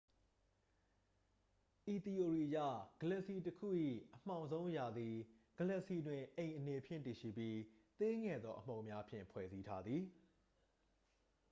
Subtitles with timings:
[1.93, 2.57] ဤသီအိုရီအရ
[3.01, 3.67] ဂလက်ဆီတစ်ခု၏
[4.15, 5.15] အမှောင်ဆုံးအရာသည်
[5.57, 7.57] ဂလက်ဆီတွင် အိမ်အနေဖြင့် တည်ရှိပြီး
[7.99, 10.03] သေးငယ်သော အမှုန်များဖြင့် ဖွဲ့စည်းထားသည်